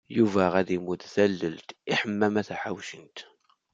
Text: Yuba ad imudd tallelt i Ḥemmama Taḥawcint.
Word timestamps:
Yuba 0.17 0.43
ad 0.59 0.69
imudd 0.77 1.01
tallelt 1.13 1.69
i 1.91 1.93
Ḥemmama 1.99 2.41
Taḥawcint. 2.47 3.17